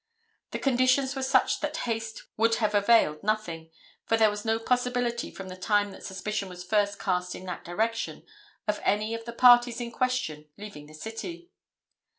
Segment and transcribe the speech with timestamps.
[0.49, 3.69] The conditions were such that haste would have availed nothing,
[4.07, 7.63] for there was no possibility from the time that suspicion was first cast in that
[7.63, 8.25] direction
[8.67, 11.51] of any of the parties in question leaving the city.